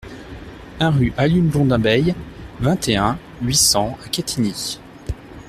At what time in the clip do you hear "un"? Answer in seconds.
0.79-0.89, 2.95-3.19